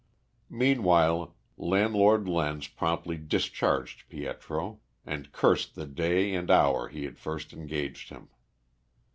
Meanwhile 0.49 1.35
Landlord 1.59 2.27
Lenz 2.27 2.67
promptly 2.67 3.17
discharged 3.17 4.09
Pietro, 4.09 4.79
and 5.05 5.31
cursed 5.31 5.75
the 5.75 5.85
day 5.85 6.33
and 6.33 6.49
hour 6.49 6.87
he 6.87 7.03
had 7.03 7.19
first 7.19 7.53
engaged 7.53 8.09
him. 8.09 8.29